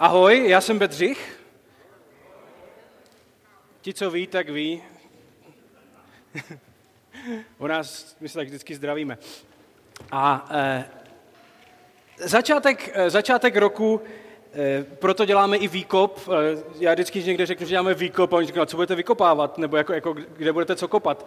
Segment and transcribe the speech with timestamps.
[0.00, 1.40] Ahoj, já jsem Bedřich.
[3.80, 4.82] Ti, co ví, tak ví.
[7.58, 9.18] U nás my se tak vždycky zdravíme.
[10.12, 10.84] A e,
[12.16, 14.00] začátek, e, začátek roku,
[14.54, 16.28] e, proto děláme i výkop.
[16.28, 19.76] E, já vždycky někde řeknu, že děláme výkop a oni říkají, co budete vykopávat, nebo
[19.76, 21.26] jako, jako, kde budete co kopat.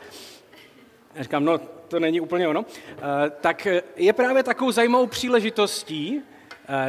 [1.15, 1.57] Já říkám, no
[1.88, 2.65] to není úplně ono.
[2.65, 6.40] E, tak je právě takovou zajímavou příležitostí, Eh,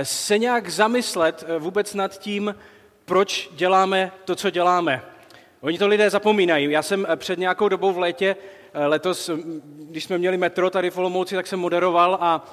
[0.03, 2.55] se nějak zamyslet eh, vůbec nad tím,
[3.05, 5.03] proč děláme to, co děláme.
[5.61, 6.71] Oni to lidé zapomínají.
[6.71, 8.37] Já jsem eh, před nějakou dobou v létě,
[8.87, 9.31] letos,
[9.65, 12.45] když jsme měli metro tady v Olomouci, tak jsem moderoval a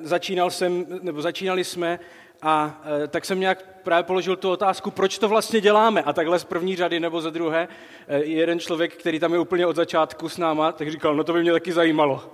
[0.00, 2.00] začínal jsem, nebo začínali jsme
[2.42, 6.02] a tak jsem nějak právě položil tu otázku, proč to vlastně děláme.
[6.02, 7.68] A takhle z první řady nebo ze druhé,
[8.08, 11.42] jeden člověk, který tam je úplně od začátku s náma, tak říkal, no to by
[11.42, 12.30] mě taky zajímalo.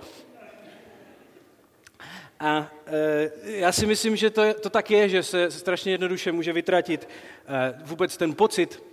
[2.41, 6.53] A e, já si myslím, že to, to tak je, že se strašně jednoduše může
[6.53, 7.09] vytratit
[7.47, 8.83] e, vůbec ten pocit,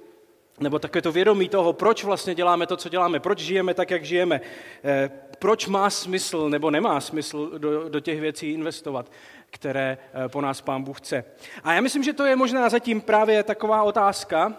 [0.60, 4.04] nebo také to vědomí toho, proč vlastně děláme to, co děláme, proč žijeme tak, jak
[4.04, 4.40] žijeme,
[4.84, 9.10] e, proč má smysl nebo nemá smysl do, do těch věcí investovat,
[9.50, 11.24] které e, po nás Pán Bůh chce.
[11.64, 14.56] A já myslím, že to je možná zatím právě taková otázka,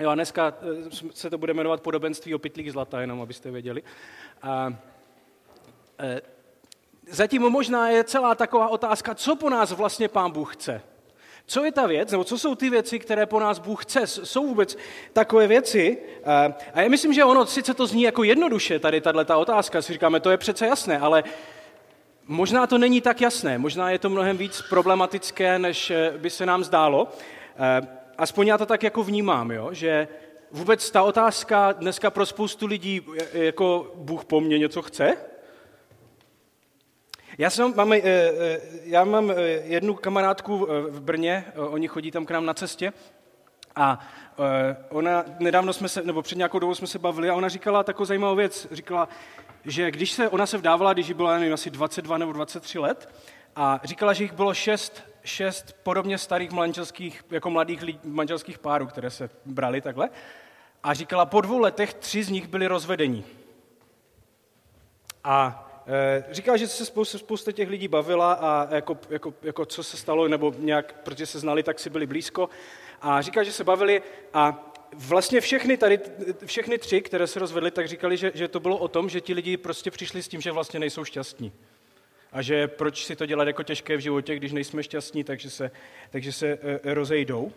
[0.00, 3.82] jo, a dneska e, se to bude jmenovat podobenství o pytlích zlata, jenom abyste věděli.
[4.42, 4.76] A,
[5.98, 6.35] e,
[7.10, 10.82] zatím možná je celá taková otázka, co po nás vlastně Pán Bůh chce.
[11.46, 14.06] Co je ta věc, nebo co jsou ty věci, které po nás Bůh chce?
[14.06, 14.78] Jsou vůbec
[15.12, 15.98] takové věci?
[16.74, 20.20] A já myslím, že ono, sice to zní jako jednoduše, tady tato otázka, si říkáme,
[20.20, 21.24] to je přece jasné, ale
[22.26, 26.46] možná to není tak jasné, možná je to mnohem víc problematické, než eh, by se
[26.46, 27.08] nám zdálo.
[28.18, 29.68] Aspoň já to tak jako vnímám, jo?
[29.72, 30.08] že
[30.50, 35.16] vůbec ta otázka dneska pro spoustu lidí, jako Bůh po mně něco chce,
[37.38, 39.34] já, jsem, mám, eh, eh, já mám eh,
[39.64, 42.92] jednu kamarádku v Brně, oni chodí tam k nám na cestě
[43.76, 44.08] a
[44.88, 48.04] ona, nedávno jsme se, nebo před nějakou dobou jsme se bavili a ona říkala takovou
[48.04, 48.66] zajímavou věc.
[48.70, 49.08] Říkala,
[49.64, 53.08] že když se, ona se vdávala, když jí byla, nevím, asi 22 nebo 23 let
[53.56, 58.86] a říkala, že jich bylo šest, šest podobně starých manželských, jako mladých lidí, manželských párů,
[58.86, 60.10] které se brali takhle.
[60.82, 63.24] A říkala, po dvou letech tři z nich byli rozvedení.
[65.24, 65.65] A
[66.30, 70.28] říká, že se spousta, spousta těch lidí bavila a jako, jako, jako co se stalo,
[70.28, 72.48] nebo nějak, protože se znali, tak si byli blízko.
[73.02, 74.02] A říká, že se bavili
[74.34, 76.00] a vlastně všechny tady,
[76.44, 79.34] všechny tři, které se rozvedly, tak říkali, že, že to bylo o tom, že ti
[79.34, 81.52] lidi prostě přišli s tím, že vlastně nejsou šťastní.
[82.32, 85.70] A že proč si to dělat jako těžké v životě, když nejsme šťastní, takže se,
[86.10, 87.52] takže se e, rozejdou.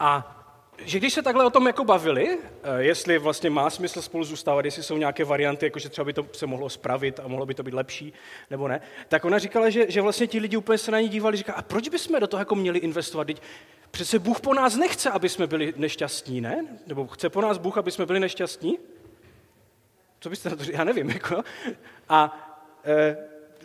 [0.00, 0.41] A
[0.84, 4.64] že když se takhle o tom jako bavili, eh, jestli vlastně má smysl spolu zůstávat,
[4.64, 7.54] jestli jsou nějaké varianty, jako že třeba by to se mohlo spravit a mohlo by
[7.54, 8.12] to být lepší,
[8.50, 11.36] nebo ne, tak ona říkala, že, že vlastně ti lidi úplně se na ní dívali,
[11.36, 13.24] říká, a proč bychom do toho jako měli investovat?
[13.24, 13.42] Teď
[13.90, 16.66] přece Bůh po nás nechce, aby jsme byli nešťastní, ne?
[16.86, 18.78] Nebo chce po nás Bůh, aby jsme byli nešťastní?
[20.20, 20.78] Co byste na to říkali?
[20.78, 21.42] Já nevím, jako.
[22.08, 22.48] A
[22.84, 23.16] e,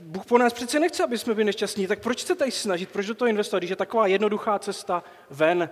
[0.01, 3.06] Bůh po nás přece nechce, aby jsme byli nešťastní, tak proč se tady snažit, proč
[3.06, 5.69] do toho investovat, když je taková jednoduchá cesta ven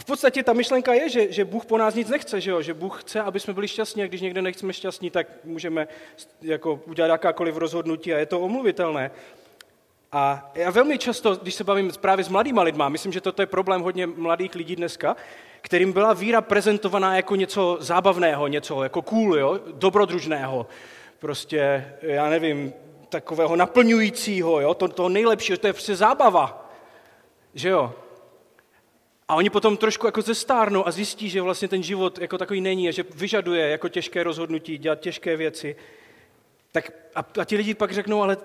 [0.00, 2.62] v podstatě ta myšlenka je, že, že Bůh po nás nic nechce, že, jo?
[2.62, 5.88] že Bůh chce, aby jsme byli šťastní a když někde nechceme šťastní, tak můžeme
[6.42, 9.10] jako udělat jakákoliv rozhodnutí a je to omluvitelné.
[10.12, 13.46] A já velmi často, když se bavím právě s mladýma lidma, myslím, že toto je
[13.46, 15.16] problém hodně mladých lidí dneska,
[15.60, 19.60] kterým byla víra prezentovaná jako něco zábavného, něco jako cool, jo?
[19.72, 20.66] dobrodružného,
[21.18, 22.72] prostě, já nevím,
[23.08, 24.74] takového naplňujícího, jo?
[24.74, 26.70] To, toho nejlepšího, to je prostě zábava,
[27.54, 27.94] že jo?
[29.30, 32.88] A oni potom trošku jako zestárnou a zjistí, že vlastně ten život jako takový není
[32.88, 35.76] a že vyžaduje jako těžké rozhodnutí, dělat těžké věci.
[36.72, 38.36] Tak a, a ti lidi pak řeknou, ale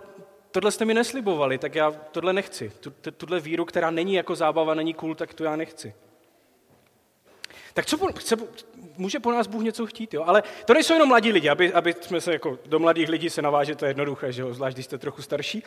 [0.51, 2.71] tohle jste mi neslibovali, tak já tohle nechci.
[3.17, 5.93] Tuhle víru, která není jako zábava, není cool, tak to já nechci.
[7.73, 8.35] Tak co chce,
[8.97, 10.23] může po nás Bůh něco chtít, jo?
[10.25, 13.41] Ale to nejsou jenom mladí lidi, aby, aby jsme se jako do mladých lidí se
[13.41, 14.53] navážet, to je jednoduché, že jo?
[14.53, 15.63] zvlášť když jste trochu starší.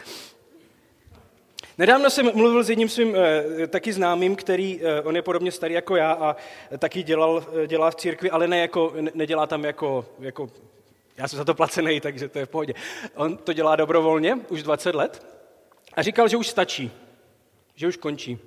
[1.79, 5.75] Nedávno jsem mluvil s jedním svým e, taky známým, který, e, on je podobně starý
[5.75, 6.37] jako já a
[6.79, 10.51] taky dělal, e, dělá v církvi, ale ne jako, ne, nedělá tam jako, jako,
[11.17, 12.75] já jsem za to placený, takže to je v pohodě.
[13.15, 15.27] On to dělá dobrovolně, už 20 let
[15.95, 16.91] a říkal, že už stačí,
[17.75, 18.39] že už končí.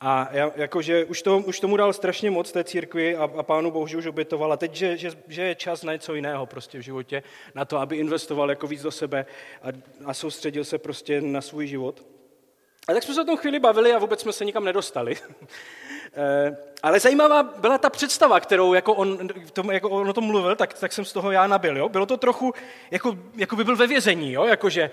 [0.00, 3.70] A já, jakože už, to, už tomu dal strašně moc té církvi a, a pánu
[3.70, 4.52] bohu, že už obětoval.
[4.52, 7.22] A teď, že, že, že je čas na něco jiného prostě v životě,
[7.54, 9.26] na to, aby investoval jako víc do sebe
[9.62, 9.66] a,
[10.04, 12.13] a soustředil se prostě na svůj život.
[12.88, 15.16] A tak jsme se o tom chvíli bavili a vůbec jsme se nikam nedostali.
[16.16, 20.56] Eh, ale zajímavá byla ta představa, kterou jako on, tom, jako on o tom mluvil,
[20.56, 21.76] tak, tak jsem z toho já nabil.
[21.76, 21.88] Jo?
[21.88, 22.54] Bylo to trochu,
[22.90, 24.44] jako, jako by byl ve vězení, jo?
[24.44, 24.90] Jakože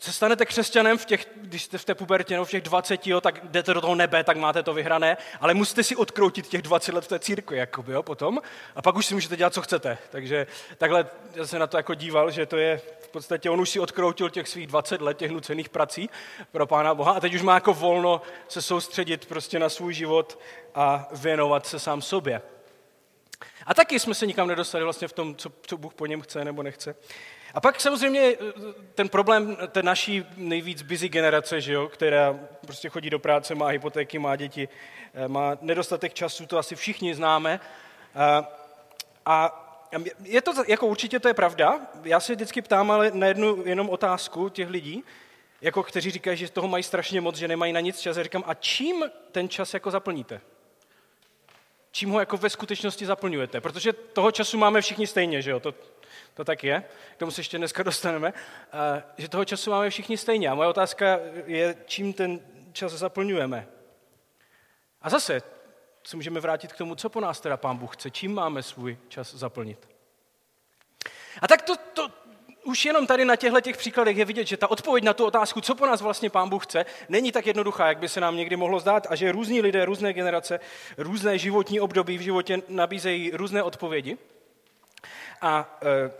[0.00, 3.20] se stanete křesťanem, v těch, když jste v té pubertě, no v těch 20, jo,
[3.20, 6.94] tak jdete do toho nebe, tak máte to vyhrané, ale musíte si odkroutit těch 20
[6.94, 8.38] let v té církvi, jakoby, jo, potom,
[8.76, 9.98] a pak už si můžete dělat, co chcete.
[10.10, 10.46] Takže
[10.78, 13.80] takhle já se na to jako díval, že to je v podstatě, on už si
[13.80, 16.10] odkroutil těch svých 20 let, těch nucených prací
[16.52, 20.38] pro Pána Boha a teď už má jako volno se soustředit prostě na svůj život
[20.74, 22.42] a věnovat se sám sobě.
[23.66, 26.44] A taky jsme se nikam nedostali vlastně v tom, co, co Bůh po něm chce
[26.44, 26.94] nebo nechce.
[27.54, 28.52] A pak samozřejmě eh,
[28.94, 33.66] ten problém té naší nejvíc busy generace, že jo, která prostě chodí do práce, má
[33.66, 34.68] hypotéky, má děti,
[35.14, 37.60] eh, má nedostatek času, to asi všichni známe.
[38.14, 38.52] A,
[39.26, 39.62] a
[40.24, 43.90] je to, jako určitě to je pravda, já se vždycky ptám ale na jednu jenom
[43.90, 45.04] otázku těch lidí,
[45.60, 48.16] jako kteří říkají, že toho mají strašně moc, že nemají na nic čas.
[48.16, 50.40] Já říkám, a čím ten čas jako zaplníte?
[52.02, 53.60] Čím ho jako ve skutečnosti zaplňujete?
[53.60, 55.60] Protože toho času máme všichni stejně, že jo?
[55.60, 55.74] To,
[56.34, 56.84] to tak je,
[57.16, 58.32] k tomu se ještě dneska dostaneme,
[59.18, 60.48] že toho času máme všichni stejně.
[60.48, 62.40] A moje otázka je, čím ten
[62.72, 63.68] čas zaplňujeme.
[65.02, 65.42] A zase
[66.04, 68.98] se můžeme vrátit k tomu, co po nás teda Pán Bůh chce, čím máme svůj
[69.08, 69.88] čas zaplnit.
[71.42, 72.08] A tak to, to
[72.64, 75.60] už jenom tady na těchto těch příkladech je vidět, že ta odpověď na tu otázku,
[75.60, 78.56] co po nás vlastně Pán Bůh chce, není tak jednoduchá, jak by se nám někdy
[78.56, 80.60] mohlo zdát a že různí lidé, různé generace,
[80.98, 84.18] různé životní období v životě nabízejí různé odpovědi.
[85.40, 86.10] A e,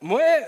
[0.00, 0.46] moje,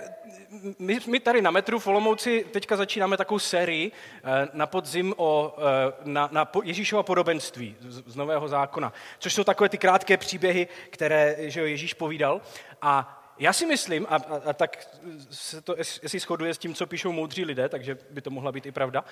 [0.79, 5.57] my, my tady na metru v Olomouci teďka začínáme takovou sérii e, na podzim o,
[5.59, 10.69] e, na, na Ježíšova podobenství z, z Nového zákona, což jsou takové ty krátké příběhy,
[10.91, 12.41] které že Ježíš povídal.
[12.83, 14.89] A já si myslím, a, a, a tak
[15.31, 18.67] se to jestli shoduje s tím, co píšou moudří lidé, takže by to mohla být
[18.67, 19.05] i pravda,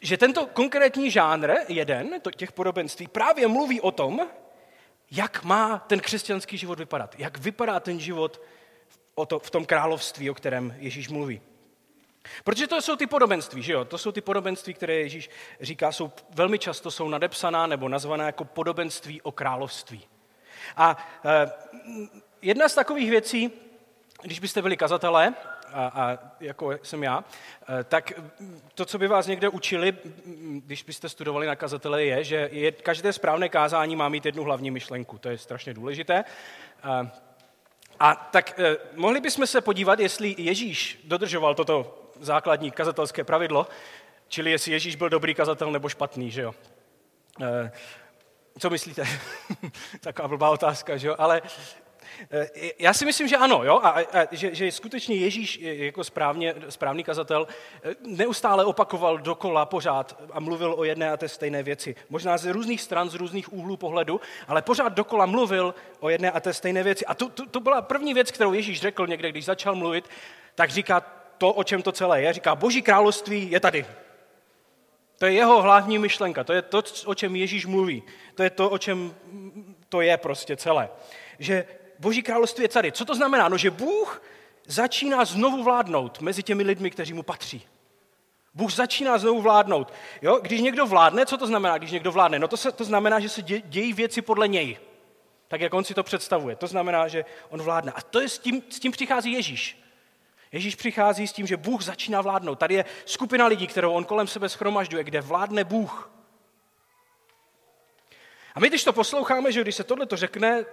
[0.00, 4.20] že tento konkrétní žánr, jeden, to, těch podobenství, právě mluví o tom,
[5.10, 7.14] jak má ten křesťanský život vypadat.
[7.18, 8.42] Jak vypadá ten život
[9.38, 11.40] v tom království, o kterém Ježíš mluví.
[12.44, 13.84] Protože to jsou ty podobenství, že jo?
[13.84, 15.30] To jsou ty podobenství, které Ježíš
[15.60, 20.08] říká, jsou velmi často jsou nadepsaná nebo nazvaná jako podobenství o království.
[20.76, 21.50] A e,
[22.44, 23.50] jedna z takových věcí,
[24.22, 25.34] když byste byli kazatelé,
[25.72, 27.24] a, a jako jsem já,
[27.68, 28.12] eh, tak
[28.74, 29.96] to, co by vás někde učili,
[30.66, 34.70] když byste studovali na kazatele, je, že je, každé správné kázání má mít jednu hlavní
[34.70, 35.18] myšlenku.
[35.18, 36.24] To je strašně důležité.
[36.82, 37.12] A,
[38.00, 43.66] a tak eh, mohli bychom se podívat, jestli Ježíš dodržoval toto základní kazatelské pravidlo,
[44.28, 46.54] čili jestli Ježíš byl dobrý kazatel nebo špatný, že jo.
[47.42, 47.72] Eh,
[48.58, 49.04] co myslíte?
[50.00, 51.14] Taková blbá otázka, že jo?
[51.18, 51.83] Ale Eh,
[52.78, 53.80] já si myslím, že ano, jo?
[53.82, 57.46] A, a, že, že skutečně Ježíš jako správně, správný kazatel
[57.82, 61.96] eh, neustále opakoval dokola pořád a mluvil o jedné a té stejné věci.
[62.10, 66.40] Možná z různých stran, z různých úhlů pohledu, ale pořád dokola mluvil o jedné a
[66.40, 67.06] té stejné věci.
[67.06, 70.08] A to, to, to byla první věc, kterou Ježíš řekl někde, když začal mluvit,
[70.54, 71.00] tak říká
[71.38, 72.32] to, o čem to celé je.
[72.32, 73.86] Říká, boží království je tady.
[75.18, 78.02] To je jeho hlavní myšlenka, to je to, o čem Ježíš mluví.
[78.34, 79.14] To je to, o čem
[79.88, 80.88] to je prostě celé.
[81.38, 81.64] Že
[82.04, 82.92] Boží království je tady.
[82.92, 83.48] Co to znamená?
[83.48, 84.22] No, že Bůh
[84.66, 87.66] začíná znovu vládnout mezi těmi lidmi, kteří mu patří.
[88.54, 89.92] Bůh začíná znovu vládnout.
[90.22, 90.38] Jo?
[90.42, 92.38] Když někdo vládne, co to znamená, když někdo vládne?
[92.38, 94.78] No to, se, to znamená, že se dějí věci podle něj.
[95.48, 96.56] Tak, jak on si to představuje.
[96.56, 97.92] To znamená, že on vládne.
[97.92, 99.78] A to je s tím, s tím přichází Ježíš.
[100.52, 102.58] Ježíš přichází s tím, že Bůh začíná vládnout.
[102.58, 106.10] Tady je skupina lidí, kterou on kolem sebe schromažďuje, kde vládne Bůh.
[108.54, 110.64] A my, když to posloucháme, že když se tohle to řekne,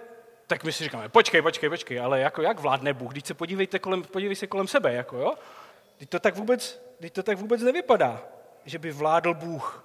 [0.46, 3.12] tak my si říkáme, počkej, počkej, počkej, ale jako jak vládne Bůh?
[3.12, 5.34] Když se podívejte kolem, podívej se kolem sebe, jako jo?
[5.98, 8.22] Teď to tak vůbec, teď to tak vůbec nevypadá,
[8.64, 9.84] že by vládl Bůh.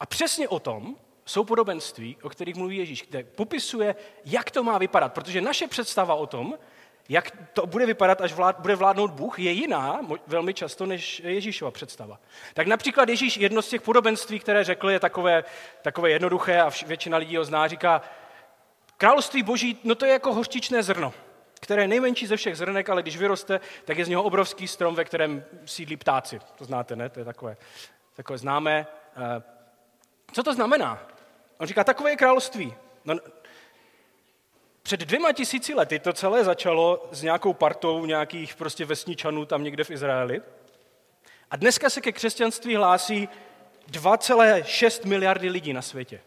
[0.00, 3.94] A přesně o tom jsou podobenství, o kterých mluví Ježíš, kde popisuje,
[4.24, 6.58] jak to má vypadat, protože naše představa o tom,
[7.08, 11.70] jak to bude vypadat, až vlád, bude vládnout Bůh, je jiná velmi často než Ježíšova
[11.70, 12.20] představa.
[12.54, 15.44] Tak například Ježíš jedno z těch podobenství, které řekl, je takové,
[15.82, 18.02] takové jednoduché a většina lidí ho zná, říká,
[18.98, 21.12] království boží, no to je jako hořčičné zrno,
[21.60, 24.94] které je nejmenší ze všech zrnek, ale když vyroste, tak je z něho obrovský strom,
[24.94, 26.40] ve kterém sídlí ptáci.
[26.58, 27.08] To znáte, ne?
[27.08, 27.56] To je takové,
[28.16, 28.86] takové známé.
[29.16, 29.42] Eh,
[30.32, 31.06] co to znamená?
[31.58, 32.74] On říká, takové je království.
[33.04, 33.14] No,
[34.84, 39.84] před dvěma tisíci lety to celé začalo s nějakou partou nějakých prostě vesničanů tam někde
[39.84, 40.42] v Izraeli.
[41.50, 43.28] A dneska se ke křesťanství hlásí
[43.90, 46.20] 2,6 miliardy lidí na světě.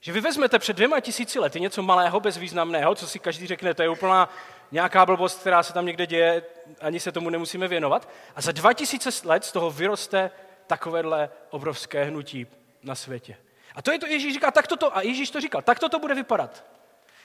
[0.00, 3.82] Že vy vezmete před dvěma tisíci lety něco malého, bezvýznamného, co si každý řekne, to
[3.82, 4.28] je úplná
[4.72, 6.42] nějaká blbost, která se tam někde děje,
[6.80, 8.08] ani se tomu nemusíme věnovat.
[8.36, 10.30] A za dva tisíce let z toho vyroste
[10.66, 12.46] takovéhle obrovské hnutí
[12.82, 13.36] na světě.
[13.74, 16.14] A to je to, Ježíš říká, tak toto, a Ježíš to říkal, tak toto bude
[16.14, 16.64] vypadat.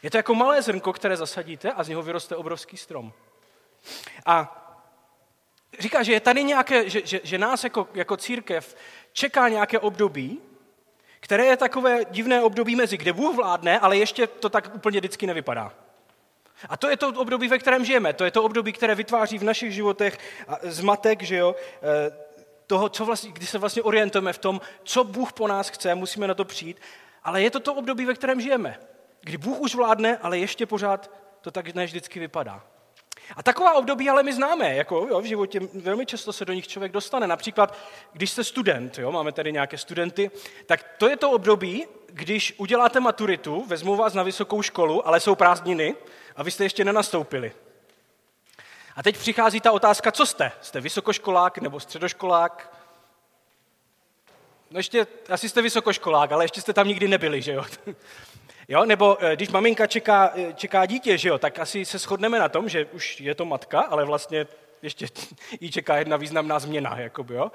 [0.03, 3.13] Je to jako malé zrnko, které zasadíte a z něho vyroste obrovský strom.
[4.25, 4.63] A
[5.79, 8.75] říká, že je tady nějaké, že, že, že nás jako, jako církev
[9.13, 10.41] čeká nějaké období,
[11.19, 15.27] které je takové divné období mezi, kde Bůh vládne, ale ještě to tak úplně vždycky
[15.27, 15.73] nevypadá.
[16.69, 18.13] A to je to období, ve kterém žijeme.
[18.13, 20.17] To je to období, které vytváří v našich životech
[20.63, 22.26] zmatek, že jo, eh,
[22.67, 26.27] toho, co vlastně, kdy se vlastně orientujeme v tom, co Bůh po nás chce, musíme
[26.27, 26.81] na to přijít.
[27.23, 28.79] Ale je to to období, ve kterém žijeme.
[29.21, 32.63] Kdy Bůh už vládne, ale ještě pořád to tak ne vždycky vypadá.
[33.35, 36.67] A taková období ale my známe, jako jo, v životě velmi často se do nich
[36.67, 37.27] člověk dostane.
[37.27, 37.77] Například,
[38.13, 40.31] když jste student, jo, máme tady nějaké studenty,
[40.65, 45.35] tak to je to období, když uděláte maturitu, vezmou vás na vysokou školu, ale jsou
[45.35, 45.95] prázdniny
[46.35, 47.51] a vy jste ještě nenastoupili.
[48.97, 50.51] A teď přichází ta otázka, co jste?
[50.61, 52.77] Jste vysokoškolák nebo středoškolák?
[54.71, 57.63] No ještě, asi jste vysokoškolák, ale ještě jste tam nikdy nebyli, že jo?
[58.69, 58.85] Jo?
[58.85, 62.49] Nebo eh, když maminka čeká, eh, čeká dítě, že jo, tak asi se shodneme na
[62.49, 64.47] tom, že už je to matka, ale vlastně
[64.81, 65.07] ještě
[65.61, 66.99] jí čeká jedna významná změna.
[66.99, 67.51] Jakoby, jo?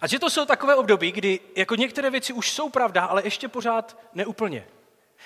[0.00, 3.48] A že to jsou takové období, kdy jako některé věci už jsou pravda, ale ještě
[3.48, 4.66] pořád neúplně.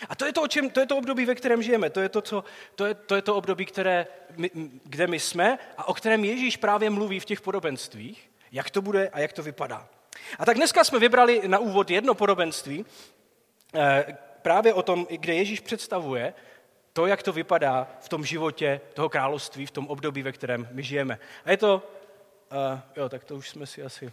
[0.08, 1.90] A to je to, o čem, to je to období, ve kterém žijeme.
[1.90, 4.50] To je to, co, to, je, to, je to období, které, my,
[4.84, 9.08] kde my jsme a o kterém Ježíš právě mluví v těch podobenstvích, jak to bude
[9.08, 9.88] a jak to vypadá.
[10.38, 12.86] A tak dneska jsme vybrali na úvod jedno podobenství,
[13.74, 16.34] eh, právě o tom, kde Ježíš představuje
[16.92, 20.82] to, jak to vypadá v tom životě toho království, v tom období, ve kterém my
[20.82, 21.18] žijeme.
[21.44, 21.82] A je to,
[22.52, 24.12] uh, jo, tak to už jsme si asi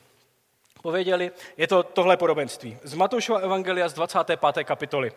[0.82, 2.78] pověděli, je to tohle podobenství.
[2.84, 4.64] Z Matoušova Evangelia z 25.
[4.64, 5.12] kapitoly.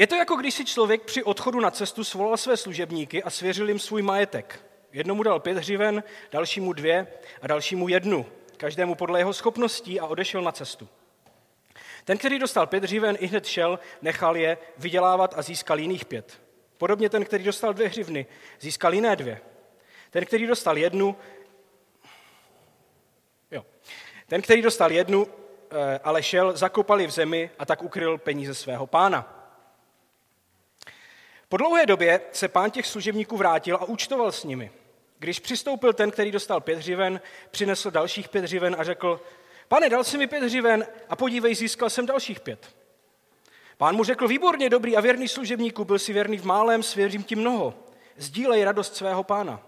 [0.00, 3.68] Je to jako když si člověk při odchodu na cestu svolal své služebníky a svěřil
[3.68, 4.64] jim svůj majetek.
[4.92, 6.02] Jednomu dal pět hřiven,
[6.32, 7.06] dalšímu dvě
[7.42, 8.26] a dalšímu jednu,
[8.56, 10.88] každému podle jeho schopností a odešel na cestu.
[12.04, 16.40] Ten, který dostal pět hřiven, i hned šel, nechal je vydělávat a získal jiných pět.
[16.78, 18.26] Podobně ten, který dostal dvě hřivny,
[18.60, 19.40] získal jiné dvě.
[20.10, 21.16] Ten, který dostal jednu,
[23.50, 23.66] jo.
[24.26, 25.26] Ten, který dostal jednu,
[25.70, 29.39] eh, ale šel, zakopali v zemi a tak ukryl peníze svého pána.
[31.50, 34.70] Po dlouhé době se pán těch služebníků vrátil a účtoval s nimi.
[35.18, 39.20] Když přistoupil ten, který dostal pět hřiven, přinesl dalších pět hřiven a řekl,
[39.68, 42.76] pane, dal jsi mi pět hřiven a podívej, získal jsem dalších pět.
[43.76, 47.36] Pán mu řekl, výborně dobrý a věrný služebníku, byl si věrný v málem, svěřím ti
[47.36, 47.74] mnoho.
[48.16, 49.66] Sdílej radost svého pána.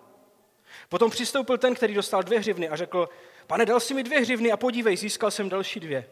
[0.88, 3.08] Potom přistoupil ten, který dostal dvě hřivny a řekl,
[3.46, 6.06] pane, dal si mi dvě hřivny a podívej, získal jsem další dvě.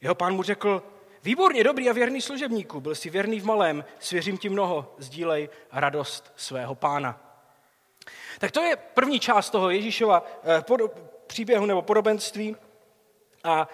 [0.00, 0.82] Jeho pán mu řekl,
[1.22, 6.32] výborně dobrý a věrný služebníku, byl si věrný v malém, svěřím ti mnoho, sdílej radost
[6.36, 7.38] svého pána.
[8.38, 10.62] Tak to je první část toho Ježíšova eh,
[11.26, 12.56] příběhu nebo podobenství.
[13.44, 13.68] A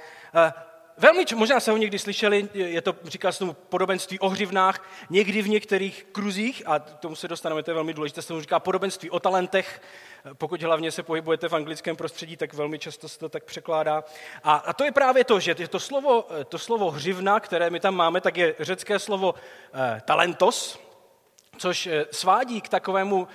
[0.99, 5.43] velmi, možná se ho někdy slyšeli, je to, říká se tomu podobenství o hřivnách, někdy
[5.43, 9.11] v některých kruzích, a tomu se dostaneme, to je velmi důležité, se tomu říká podobenství
[9.11, 9.83] o talentech,
[10.35, 14.05] pokud hlavně se pohybujete v anglickém prostředí, tak velmi často se to tak překládá.
[14.45, 17.95] A, a to je právě to, že to slovo, to slovo hřivna, které my tam
[17.95, 19.35] máme, tak je řecké slovo
[19.73, 20.81] eh, talentos,
[21.59, 23.29] což eh, svádí k takovému,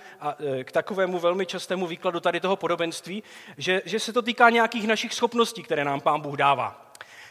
[0.59, 3.23] eh, k takovému velmi častému výkladu tady toho podobenství,
[3.57, 6.82] že, že se to týká nějakých našich schopností, které nám pán Bůh dává.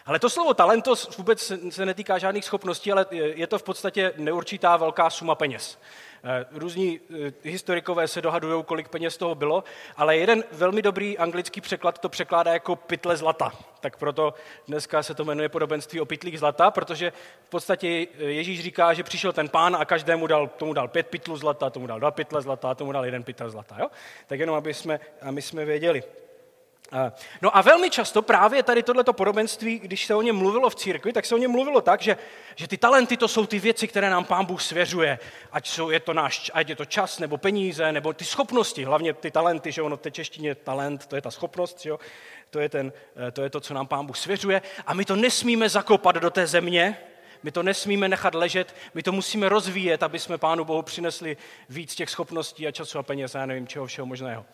[0.06, 4.76] Ale to slovo talentos vůbec se netýká žádných schopností, ale je to v podstatě neurčitá
[4.76, 5.78] velká suma peněz.
[6.24, 7.00] Eh, různí
[7.42, 9.64] historikové se dohadují, kolik peněz toho bylo,
[9.96, 13.52] ale jeden velmi dobrý anglický překlad to překládá jako pytle zlata.
[13.80, 14.34] Tak proto
[14.68, 17.12] dneska se to jmenuje podobenství o pytlích zlata, protože
[17.44, 21.36] v podstatě Ježíš říká, že přišel ten pán a každému dal, tomu dal pět pytlů
[21.36, 23.76] zlata, tomu dal dva pytle zlata, tomu dal jeden pytel zlata.
[23.78, 23.86] Jo?
[24.26, 26.02] Tak jenom, aby jsme, aby jsme věděli.
[27.42, 31.12] No a velmi často právě tady tohleto podobenství, když se o něm mluvilo v církvi,
[31.12, 32.16] tak se o něm mluvilo tak, že,
[32.54, 35.18] že ty talenty to jsou ty věci, které nám pán Bůh svěřuje.
[35.52, 39.12] Ať, jsou, je to náš, ať je to čas, nebo peníze, nebo ty schopnosti, hlavně
[39.12, 41.98] ty talenty, že ono v té češtině talent, to je ta schopnost, že jo?
[42.50, 42.92] To, je ten,
[43.28, 44.62] eh, to je to, co nám pán Bůh svěřuje.
[44.86, 46.98] A my to nesmíme zakopat do té země,
[47.42, 51.36] my to nesmíme nechat ležet, my to musíme rozvíjet, aby jsme Pánu Bohu přinesli
[51.68, 54.44] víc těch schopností a času a peněz a já nevím čeho všeho možného.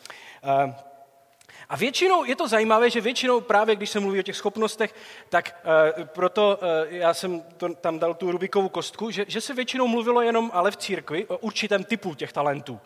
[1.49, 4.95] Eh, a většinou je to zajímavé, že většinou právě, když se mluví o těch schopnostech,
[5.29, 5.61] tak
[5.99, 9.87] uh, proto uh, já jsem to, tam dal tu Rubikovou kostku, že, že se většinou
[9.87, 12.81] mluvilo jenom ale v církvi o určitém typu těch talentů.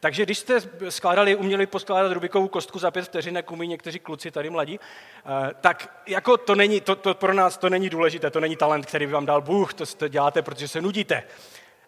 [0.00, 4.30] Takže když jste skládali, uměli poskládat Rubikovou kostku za pět vteřin, jak umí někteří kluci
[4.30, 8.40] tady mladí, uh, tak jako to není, to, to pro nás to není důležité, to
[8.40, 11.22] není talent, který by vám dal Bůh, to, to děláte, protože se nudíte.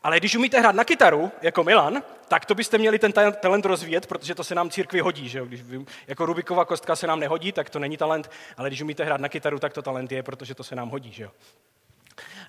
[0.06, 4.06] Ale když umíte hrát na kytaru, jako Milan, tak to byste měli ten talent rozvíjet,
[4.06, 5.28] protože to se nám církvi hodí.
[5.28, 5.46] Že jo?
[5.46, 5.60] Když
[6.06, 9.28] jako Rubiková kostka se nám nehodí, tak to není talent, ale když umíte hrát na
[9.28, 11.12] kytaru, tak to talent je, protože to se nám hodí.
[11.12, 11.30] Že jo?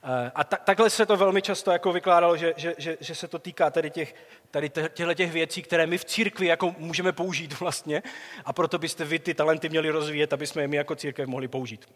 [0.04, 3.28] Eh, a ta, takhle se to velmi často jako vykládalo, že, že, že, že se
[3.28, 4.16] to týká tady těch,
[4.52, 8.04] tady těchto těch věcí, které my v církvi jako můžeme použít vlastně
[8.46, 11.48] a proto byste vy ty talenty měli rozvíjet, aby jsme je my jako církev mohli
[11.48, 11.90] použít.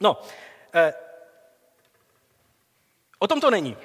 [0.00, 0.22] No,
[0.74, 0.94] eh,
[3.18, 3.76] o tom to není.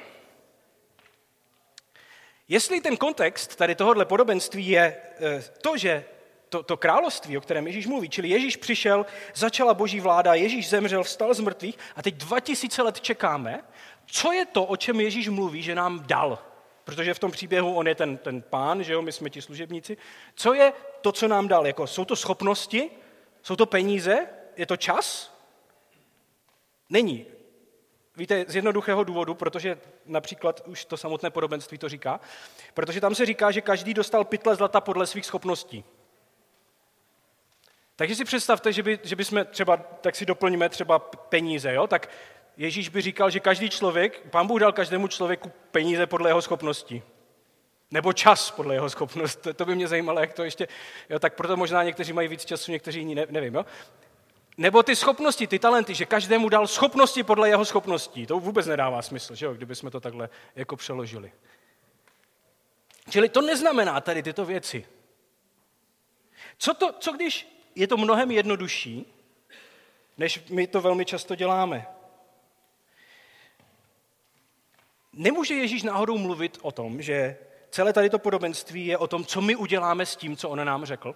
[2.51, 6.05] Jestli ten kontext tady tohohle podobenství je eh, to, že
[6.49, 9.05] to, to království, o kterém Ježíš mluví, čili Ježíš přišel,
[9.35, 13.63] začala boží vláda, Ježíš zemřel, vstal z mrtvých a teď 2000 let čekáme,
[14.05, 16.39] co je to, o čem Ježíš mluví, že nám dal.
[16.83, 19.97] Protože v tom příběhu on je ten, ten pán, že jo, my jsme ti služebníci.
[20.35, 21.67] Co je to, co nám dal?
[21.67, 22.89] Jako, jsou to schopnosti?
[23.43, 24.27] Jsou to peníze?
[24.57, 25.35] Je to čas?
[26.89, 27.25] Není.
[28.17, 32.19] Víte, z jednoduchého důvodu, protože například už to samotné podobenství to říká,
[32.73, 35.83] protože tam se říká, že každý dostal pytle zlata podle svých schopností.
[37.95, 41.87] Takže si představte, že, by, že bychom třeba, tak si doplníme třeba peníze, jo?
[41.87, 42.09] tak
[42.57, 47.03] Ježíš by říkal, že každý člověk, pán Bůh dal každému člověku peníze podle jeho schopností.
[47.91, 49.53] Nebo čas podle jeho schopnosti.
[49.53, 50.67] To, by mě zajímalo, jak to ještě...
[51.09, 53.55] Jo, tak proto možná někteří mají víc času, někteří jiní, ne, nevím.
[53.55, 53.65] Jo?
[54.57, 58.25] Nebo ty schopnosti, ty talenty, že každému dal schopnosti podle jeho schopností.
[58.25, 61.31] To vůbec nedává smysl, že jo, kdyby jsme to takhle jako přeložili.
[63.09, 64.85] Čili to neznamená tady tyto věci.
[66.57, 69.13] Co, to, co když je to mnohem jednodušší,
[70.17, 71.87] než my to velmi často děláme.
[75.13, 77.37] Nemůže Ježíš náhodou mluvit o tom, že
[77.69, 80.85] celé tady to podobenství je o tom, co my uděláme s tím, co on nám
[80.85, 81.15] řekl?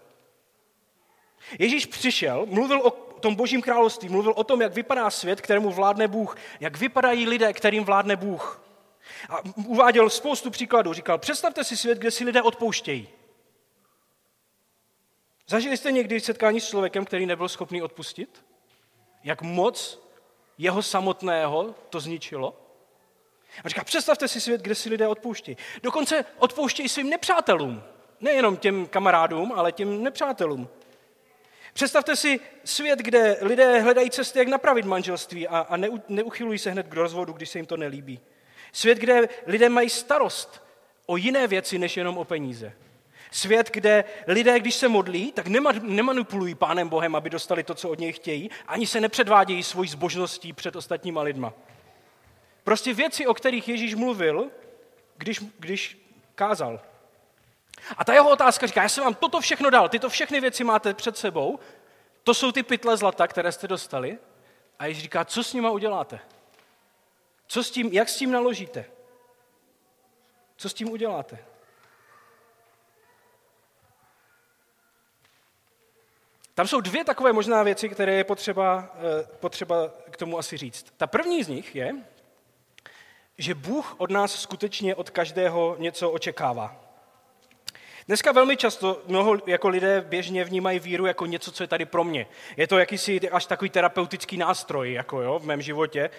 [1.60, 6.08] Ježíš přišel, mluvil o tom božím království, mluvil o tom, jak vypadá svět, kterému vládne
[6.08, 8.62] Bůh, jak vypadají lidé, kterým vládne Bůh.
[9.30, 10.94] A uváděl spoustu příkladů.
[10.94, 13.10] Říkal, představte si svět, kde si lidé odpouštějí.
[15.48, 18.46] Zažili jste někdy setkání s člověkem, který nebyl schopný odpustit?
[19.24, 20.06] Jak moc
[20.58, 22.62] jeho samotného to zničilo?
[23.64, 25.58] A říká, představte si svět, kde si lidé odpouštějí.
[25.84, 27.84] Dokonce odpouštějí svým nepřátelům.
[28.22, 30.70] Nejenom těm kamarádům, ale těm nepřátelům.
[31.76, 35.78] Představte si svět, kde lidé hledají cesty, jak napravit manželství a, a
[36.10, 38.20] neuchylují se hned k rozvodu, když se jim to nelíbí.
[38.72, 40.64] Svět, kde lidé mají starost
[41.06, 42.74] o jiné věci, než jenom o peníze.
[43.32, 45.48] Svět, kde lidé, když se modlí, tak
[45.82, 50.54] nemanipulují Pánem Bohem, aby dostali to, co od něj chtějí, ani se nepředvádějí svojí zbožností
[50.54, 51.54] před ostatníma lidma.
[52.64, 54.52] Prostě věci, o kterých Ježíš mluvil,
[55.18, 55.98] když, když
[56.36, 56.82] kázal.
[57.98, 60.94] A ta jeho otázka říká, já jsem vám toto všechno dal, tyto všechny věci máte
[60.94, 61.60] před sebou,
[62.24, 64.20] to jsou ty pytle zlata, které jste dostali.
[64.80, 66.20] A Ježíš říká, co s nima uděláte?
[67.48, 68.86] Co s tím, jak s tím naložíte?
[70.58, 71.46] Co s tím uděláte?
[76.54, 80.94] Tam jsou dvě takové možná věci, které je potřeba, eh, potřeba k tomu asi říct.
[80.98, 81.96] Ta první z nich je,
[83.38, 86.85] že Bůh od nás skutečně od každého něco očekává.
[88.08, 92.04] Dneska velmi často mnoho jako lidé běžně vnímají víru jako něco, co je tady pro
[92.04, 92.28] mě.
[92.58, 96.10] Je to jakýsi až takový terapeutický nástroj jako jo, v mém životě.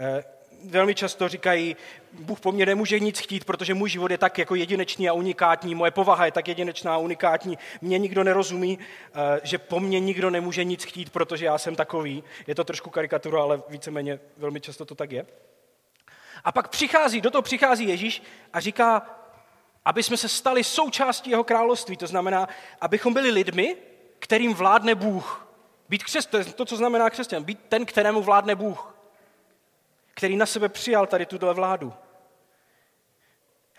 [0.00, 0.24] Eh,
[0.64, 1.76] velmi často říkají,
[2.12, 5.74] Bůh po mně nemůže nic chtít, protože můj život je tak jako jedinečný a unikátní,
[5.74, 8.78] moje povaha je tak jedinečná a unikátní, mě nikdo nerozumí,
[9.14, 12.24] eh, že po mně nikdo nemůže nic chtít, protože já jsem takový.
[12.46, 15.26] Je to trošku karikatura, ale víceméně velmi často to tak je.
[16.44, 19.02] A pak přichází, do toho přichází Ježíš a říká,
[19.86, 21.96] aby jsme se stali součástí jeho království.
[21.96, 22.48] To znamená,
[22.80, 23.76] abychom byli lidmi,
[24.18, 25.48] kterým vládne Bůh.
[25.88, 28.96] Být křesťan, to, co znamená křesťan, být ten, kterému vládne Bůh
[30.16, 31.92] který na sebe přijal tady tuto vládu.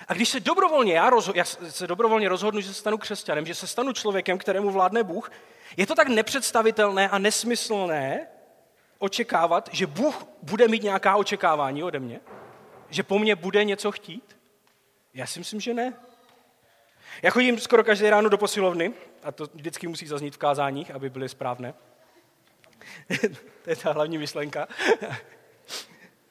[0.07, 3.55] A když se dobrovolně, já, rozho- já se dobrovolně rozhodnu, že se stanu křesťanem, že
[3.55, 5.31] se stanu člověkem, kterému vládne Bůh,
[5.77, 8.27] je to tak nepředstavitelné a nesmyslné
[8.99, 12.19] očekávat, že Bůh bude mít nějaká očekávání ode mě?
[12.89, 14.36] Že po mně bude něco chtít?
[15.17, 15.93] Já si myslím, že ne.
[17.21, 21.09] Já chodím skoro každé ráno do posilovny, a to vždycky musí zaznít v kázáních, aby
[21.09, 21.73] byly správné.
[23.63, 24.67] to je ta hlavní myšlenka.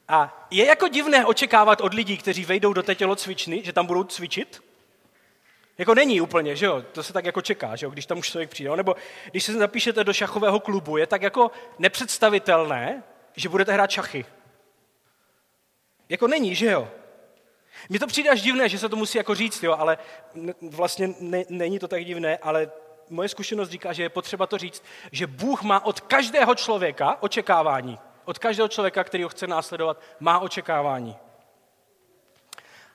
[0.09, 4.05] A je jako divné očekávat od lidí, kteří vejdou do té tělocvičny, že tam budou
[4.05, 4.63] cvičit?
[5.79, 6.83] Jako není úplně, že jo?
[6.93, 7.91] To se tak jako čeká, že jo?
[7.91, 8.77] Když tam už člověk přijde.
[8.77, 8.97] Nebo
[9.31, 13.03] když se zapíšete do šachového klubu, je tak jako nepředstavitelné,
[13.37, 14.27] že budete hrát šachy.
[16.09, 16.89] Jako není, že jo?
[17.89, 19.99] Mně to přijde až divné, že se to musí jako říct, jo, ale
[20.63, 22.71] vlastně ne, není to tak divné, ale
[23.11, 27.99] moje zkušenost říká, že je potřeba to říct, že Bůh má od každého člověka očekávání
[28.27, 31.17] od každého člověka, který ho chce následovat, má očekávání.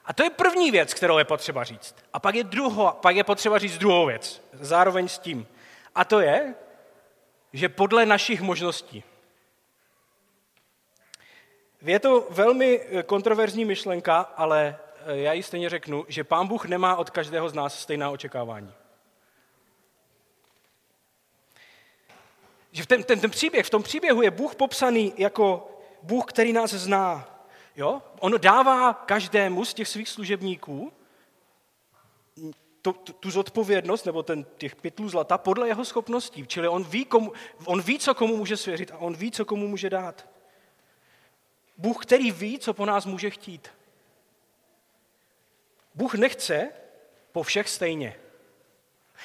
[0.05, 1.95] A to je první věc, kterou je potřeba říct.
[2.13, 5.47] A pak je, druho, pak je potřeba říct druhou věc, zároveň s tím.
[5.95, 6.55] A to je,
[7.53, 9.03] že podle našich možností.
[11.81, 17.09] Je to velmi kontroverzní myšlenka, ale já ji stejně řeknu, že Pán Bůh nemá od
[17.09, 18.73] každého z nás stejná očekávání.
[22.71, 25.71] Že ten, ten, ten příběh, v tom příběhu je Bůh popsaný jako
[26.03, 27.39] Bůh, který nás zná.
[27.75, 28.01] Jo?
[28.19, 30.91] On dává každému z těch svých služebníků
[32.81, 36.47] tu, tu, tu zodpovědnost, nebo ten, těch pytlů zlata, podle jeho schopností.
[36.47, 37.33] Čili on ví, komu,
[37.65, 40.30] on ví, co komu může svěřit a on ví, co komu může dát.
[41.81, 43.69] Bůh, který ví, co po nás může chtít.
[45.95, 46.69] Bůh nechce
[47.31, 48.15] po všech stejně.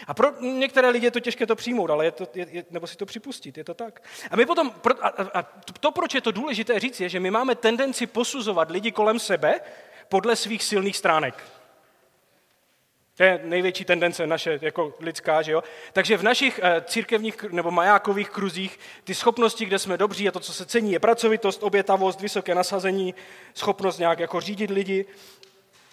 [0.06, 2.86] A pro některé lidi je to těžké to přijmout, ale je to, je, je, nebo
[2.86, 4.02] si to připustit, je to tak.
[4.30, 5.42] A my potom, a, a
[5.80, 9.60] to, proč je to důležité říct, je, že my máme tendenci posuzovat lidi kolem sebe
[10.08, 11.44] podle svých silných stránek.
[13.16, 15.62] To je největší tendence naše jako lidská, že jo?
[15.92, 20.40] Takže v našich uh, církevních nebo majákových kruzích ty schopnosti, kde jsme dobří a to,
[20.40, 23.14] co se cení, je pracovitost, obětavost, vysoké nasazení,
[23.54, 25.04] schopnost nějak jako řídit lidi.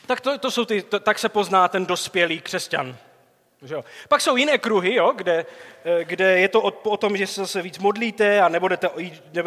[0.05, 2.97] Tak, to, to jsou ty, to, tak se pozná ten dospělý křesťan.
[3.61, 3.83] Že jo?
[4.09, 5.45] Pak jsou jiné kruhy, jo, kde,
[5.85, 8.69] eh, kde je to o, o tom, že se zase víc modlíte a nebo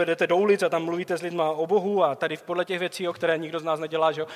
[0.05, 3.09] jdete do ulic a tam mluvíte s lidmi o Bohu a tady podle těch věcí,
[3.09, 4.27] o které nikdo z nás nedělá, že jo?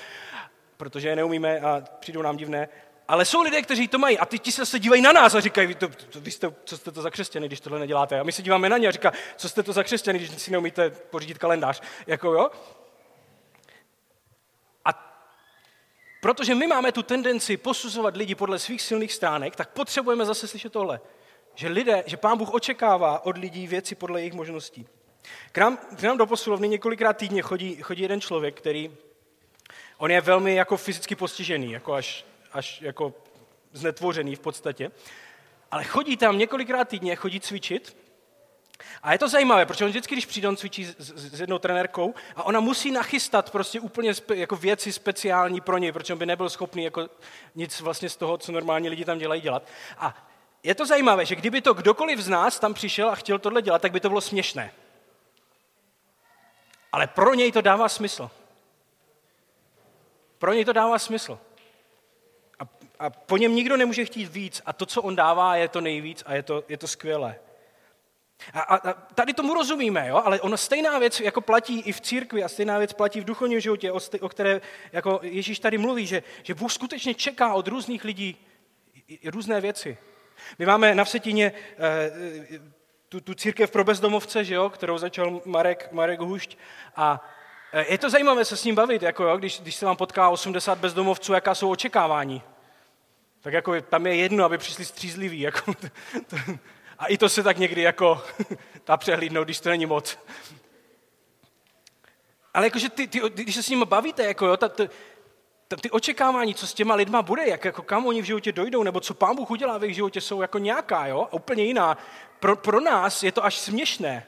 [0.76, 2.68] protože je neumíme a přijdou nám divné.
[3.10, 5.66] Ale jsou lidé, kteří to mají a ty ti se dívají na nás a říkají,
[5.66, 8.20] vy, to, to, vy jste, co jste to za křesťany, když tohle neděláte.
[8.20, 10.50] A my se díváme na ně a říká, co jste to za křesťany, když si
[10.50, 11.82] neumíte pořídit kalendář.
[12.06, 12.50] Jako, jo?
[16.20, 20.72] Protože my máme tu tendenci posuzovat lidi podle svých silných stránek, tak potřebujeme zase slyšet
[20.72, 21.00] tohle.
[21.54, 24.86] Že, lidé, že pán Bůh očekává od lidí věci podle jejich možností.
[25.52, 28.96] K nám, k nám do posilovny několikrát týdně chodí, chodí jeden člověk, který,
[29.98, 33.14] on je velmi jako fyzicky postižený, jako až, až jako
[33.72, 34.90] znetvořený v podstatě,
[35.70, 37.96] ale chodí tam několikrát týdně, chodí cvičit
[39.02, 42.42] a je to zajímavé, protože on vždycky, když přijde, on cvičí s, jednou trenérkou a
[42.42, 46.84] ona musí nachystat prostě úplně jako věci speciální pro něj, protože on by nebyl schopný
[46.84, 47.08] jako
[47.54, 49.66] nic vlastně z toho, co normálně lidi tam dělají, dělat.
[49.98, 50.28] A
[50.62, 53.82] je to zajímavé, že kdyby to kdokoliv z nás tam přišel a chtěl tohle dělat,
[53.82, 54.72] tak by to bylo směšné.
[56.92, 58.30] Ale pro něj to dává smysl.
[60.38, 61.38] Pro něj to dává smysl.
[63.00, 64.62] A, po něm nikdo nemůže chtít víc.
[64.66, 67.36] A to, co on dává, je to nejvíc a je to, je to skvělé.
[68.52, 70.22] A, a, a tady tomu rozumíme, jo?
[70.24, 73.60] ale ona stejná věc jako platí i v církvi a stejná věc platí v duchovním
[73.60, 74.60] životě, o, o které
[74.92, 78.36] jako Ježíš tady mluví, že, že Bůh skutečně čeká od různých lidí
[79.24, 79.98] různé věci.
[80.58, 82.60] My máme na Vsetině eh,
[83.08, 86.58] tu, tu církev pro bezdomovce, že jo, kterou začal Marek, Marek Hušť
[86.96, 87.28] a
[87.72, 90.28] eh, je to zajímavé se s ním bavit, jako jo, když, když se vám potká
[90.28, 92.42] 80 bezdomovců, jaká jsou očekávání.
[93.40, 95.40] Tak jako tam je jedno, aby přišli střízliví.
[95.40, 95.88] Jako, to,
[96.26, 96.36] to,
[96.98, 98.22] a i to se tak někdy jako
[98.86, 100.18] dá přehlídnout, když to není moc.
[102.54, 104.84] Ale jakože ty, ty, když se s nimi bavíte, jako jo, ta, ta,
[105.68, 108.82] ta, ty očekávání, co s těma lidma bude, jak, jako kam oni v životě dojdou,
[108.82, 111.98] nebo co pán Bůh udělá v jejich životě, jsou jako nějaká, jo, a úplně jiná.
[112.40, 114.26] Pro, pro nás je to až směšné.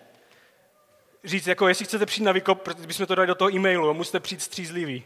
[1.25, 4.21] Říct, jako jestli chcete přijít na vykop, protože bychom to dali do toho e-mailu, musíte
[4.21, 5.05] přijít střízlivý.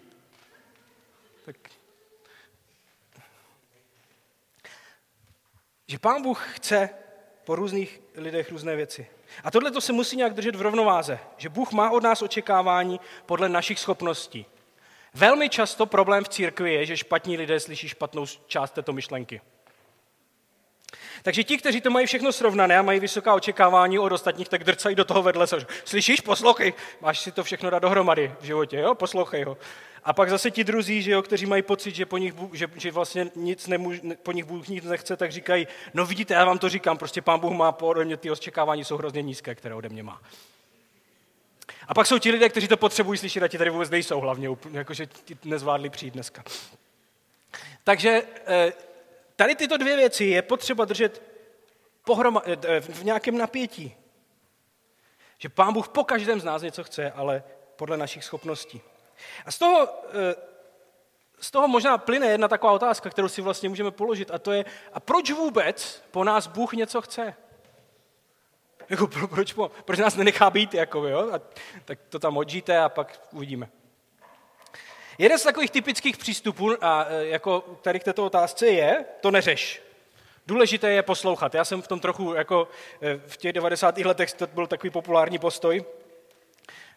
[5.87, 6.91] Že pán Bůh chce
[7.45, 9.07] po různých lidech různé věci.
[9.45, 13.01] A tohle to se musí nějak držet v rovnováze, že Bůh má od nás očekávání
[13.27, 14.47] podle našich schopností.
[15.15, 19.41] Velmi často problém v církvi je, že špatní lidé slyší špatnou část této myšlenky.
[21.23, 24.97] Takže ti, kteří to mají všechno srovnané a mají vysoká očekávání od ostatních, tak drcají
[24.97, 25.47] do toho vedle.
[25.85, 28.95] Slyšíš, poslouchej, máš si to všechno dát dohromady v životě, jo?
[28.95, 29.57] poslouchej ho.
[30.07, 32.93] A pak zase ti druzí, že jo, kteří mají pocit, že, po nich, že, že
[32.93, 36.69] vlastně nic nemůž, po nich Bůh nic nechce, tak říkají, no vidíte, já vám to
[36.69, 40.03] říkám, prostě pán Bůh má ode mě ty očekávání jsou hrozně nízké, které ode mě
[40.03, 40.23] má.
[41.89, 44.49] A pak jsou ti lidé, kteří to potřebují slyšet a ti tady vůbec nejsou hlavně,
[44.73, 46.45] jakože ti nezvládli přijít dneska.
[47.85, 48.73] Takže eh,
[49.37, 51.23] tady tyto dvě věci je potřeba držet
[52.05, 53.97] pohroma, eh, v nějakém napětí.
[55.39, 57.43] Že pán Bůh po každém z nás něco chce, ale
[57.77, 58.83] podle našich schopností.
[59.47, 60.35] A z toho, eh,
[61.41, 64.65] z toho možná plyne jedna taková otázka, kterou si vlastně můžeme položit, a to je,
[64.93, 67.35] a proč vůbec po nás Bůh něco chce?
[68.89, 71.31] Jako, pro, proč, po, proč nás nenechá být, jako, jo?
[71.33, 71.41] A,
[71.85, 73.69] tak to tam odžijte a pak uvidíme.
[75.19, 79.83] Jeden z takových typických přístupů a, eh, jako tady k této otázce je, to neřeš.
[80.47, 81.55] Důležité je poslouchat.
[81.55, 82.69] Já jsem v tom trochu, jako
[83.03, 83.99] eh, v těch 90.
[84.05, 85.85] letech to byl takový populární postoj,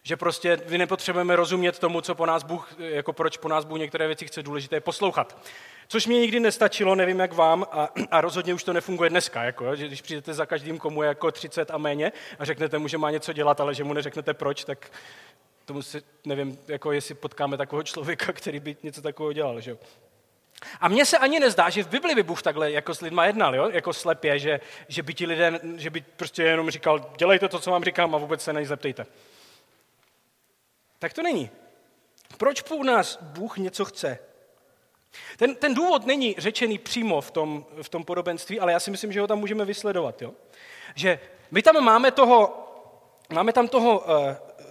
[0.02, 3.78] že prostě vy nepotřebujeme rozumět tomu, co po nás Bůh, jako proč po nás Bůh
[3.78, 5.36] některé věci chce, důležité poslouchat.
[5.88, 9.76] Což mě nikdy nestačilo, nevím jak vám, a, a rozhodně už to nefunguje dneska, jako,
[9.76, 12.98] že když přijdete za každým, komu je jako 30 a méně a řeknete mu, že
[12.98, 14.90] má něco dělat, ale že mu neřeknete proč, tak
[15.64, 19.60] tomu si, nevím, jako jestli potkáme takového člověka, který by něco takového dělal.
[19.60, 19.76] Že?
[20.80, 23.56] A mně se ani nezdá, že v Bibli by Bůh takhle jako s lidma jednal,
[23.56, 23.70] jo?
[23.72, 27.70] jako slepě, že, že by ti lidé, že by prostě jenom říkal, dělejte to, co
[27.70, 29.06] vám říkám a vůbec se nezeptejte.
[31.00, 31.50] Tak to není.
[32.36, 34.18] Proč po nás Bůh něco chce?
[35.36, 39.12] Ten, ten důvod není řečený přímo v tom, v tom podobenství, ale já si myslím,
[39.12, 40.22] že ho tam můžeme vysledovat.
[40.22, 40.32] Jo?
[40.94, 42.66] Že my tam máme toho,
[43.32, 44.06] máme tam toho uh,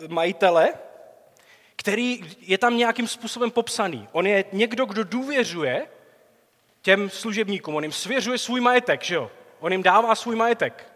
[0.08, 0.74] majitele,
[1.76, 4.08] který je tam nějakým způsobem popsaný.
[4.12, 5.88] On je někdo, kdo důvěřuje
[6.82, 9.32] těm služebníkům, on jim svěřuje svůj majetek, že jo?
[9.60, 10.89] On jim dává svůj majetek.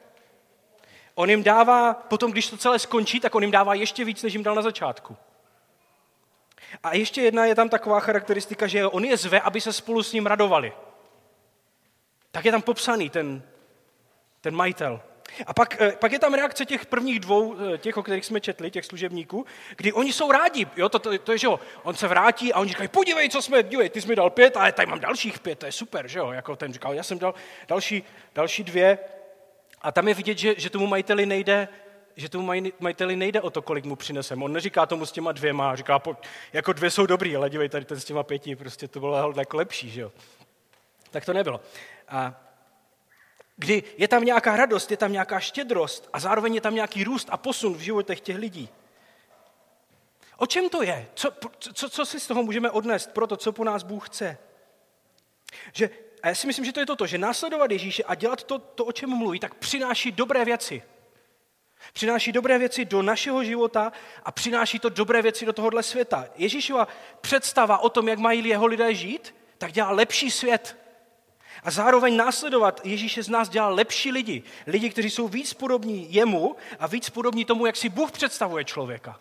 [1.15, 4.34] On jim dává, potom když to celé skončí, tak on jim dává ještě víc, než
[4.34, 5.17] jim dal na začátku.
[6.84, 10.13] A ještě jedna je tam taková charakteristika, že on je zve, aby se spolu s
[10.13, 10.73] ním radovali.
[12.32, 13.43] Tak je tam popsaný ten,
[14.41, 15.02] ten majitel.
[15.45, 18.41] A pak, eh, pak je tam reakce těch prvních dvou, eh, těch, o kterých jsme
[18.41, 19.45] četli, těch služebníků,
[19.76, 20.67] kdy oni jsou rádi.
[20.76, 23.41] Jo, to, to, to je, že jo, on se vrátí a oni říkají, podívej, co
[23.41, 26.08] jsme, dívej, ty jsi mi dal pět, ale tady mám dalších pět, to je super,
[26.08, 26.32] že jo.
[26.32, 27.34] Jako ten říkal, já jsem dal
[27.67, 28.04] další,
[28.36, 28.97] další dvě.
[29.84, 31.67] A tam je vidět, že, že tomu majiteli nejde,
[32.15, 34.43] že tomu majiteli nejde o to, kolik mu přinesem.
[34.43, 36.02] On neříká tomu s těma dvěma, říká,
[36.54, 39.58] jako dvě jsou dobrý, ale dívej, tady ten s těma pěti, prostě to bylo jako
[39.58, 40.12] lepší, že jo.
[41.12, 41.62] Tak to nebylo.
[42.08, 42.41] A
[43.58, 47.28] kdy je tam nějaká radost, je tam nějaká štědrost a zároveň je tam nějaký růst
[47.32, 48.69] a posun v životech těch lidí.
[50.38, 51.08] O čem to je?
[51.13, 51.32] Co,
[51.74, 54.38] co, co si z toho můžeme odnést pro to, co po nás Bůh chce?
[55.74, 55.89] Že,
[56.24, 58.86] a já si myslím, že to je toto, že následovat Ježíše a dělat to, to,
[58.86, 60.84] o čem mluví, tak přináší dobré věci.
[61.94, 63.92] Přináší dobré věci do našeho života
[64.24, 66.26] a přináší to dobré věci do tohohle světa.
[66.36, 66.88] Ježíšova
[67.22, 70.78] představa o tom, jak mají jeho lidé žít, tak dělá lepší svět.
[71.64, 74.44] A zároveň následovat Ježíše z nás dělá lepší lidi.
[74.68, 79.20] Lidi, kteří jsou víc podobní jemu a víc podobní tomu, jak si Bůh představuje člověka.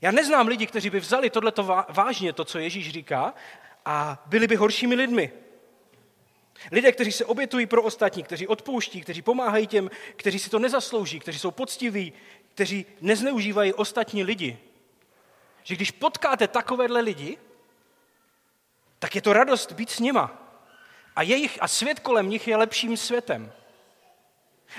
[0.00, 3.34] Já neznám lidi, kteří by vzali tohleto vážně, to, co Ježíš říká,
[3.84, 5.32] a byli by horšími lidmi.
[6.72, 11.20] Lidé, kteří se obětují pro ostatní, kteří odpouští, kteří pomáhají těm, kteří si to nezaslouží,
[11.20, 12.12] kteří jsou poctiví,
[12.54, 14.58] kteří nezneužívají ostatní lidi.
[15.62, 17.38] Že když potkáte takovéhle lidi,
[18.98, 20.38] tak je to radost být s nima.
[21.16, 23.52] A, jejich, a svět kolem nich je lepším světem.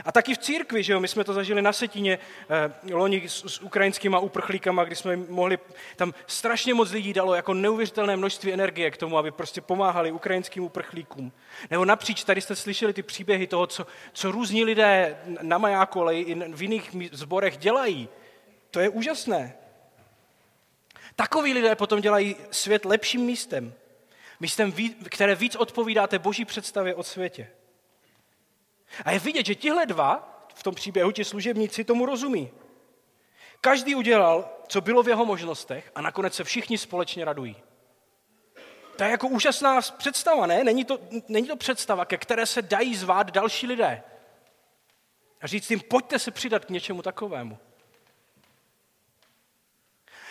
[0.06, 3.44] A taky v církvi, že jo, my jsme to zažili na Setině eh, loni s,
[3.46, 5.60] s ukrajinskýma uprchlíkama, kdy jsme mohli,
[5.96, 10.64] tam strašně moc lidí dalo jako neuvěřitelné množství energie k tomu, aby prostě pomáhali ukrajinským
[10.64, 11.32] uprchlíkům.
[11.72, 16.16] Nebo napříč, tady jste slyšeli ty příběhy toho, co, co různí lidé na majáku, ale
[16.16, 18.10] i v jiných zborech dělají.
[18.72, 19.54] To je úžasné.
[21.16, 23.74] Takoví lidé potom dělají svět lepším místem.
[24.40, 24.74] Místem,
[25.10, 27.48] které víc odpovídá té boží představě o světě.
[29.06, 32.52] A je vidět, že tihle dva v tom příběhu, ti služebníci, tomu rozumí.
[33.62, 37.56] Každý udělal, co bylo v jeho možnostech a nakonec se všichni společně radují.
[38.96, 40.64] To je jako úžasná představa, ne?
[40.64, 44.04] Není to, není to představa, ke které se dají zvát další lidé.
[45.42, 47.58] A říct jim, pojďte se přidat k něčemu takovému.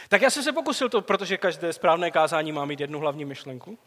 [0.09, 3.79] Tak já jsem se pokusil to, protože každé správné kázání má mít jednu hlavní myšlenku.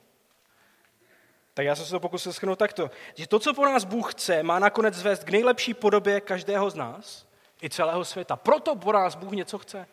[1.55, 4.43] Tak já jsem se to pokusil schrnout takto, že to, co po nás Bůh chce,
[4.43, 7.25] má nakonec zvést k nejlepší podobě každého z nás
[7.63, 8.35] i celého světa.
[8.35, 9.87] Proto po nás Bůh něco chce.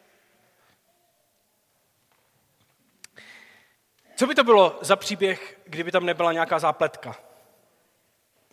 [4.16, 7.16] Co by to bylo za příběh, kdyby tam nebyla nějaká zápletka?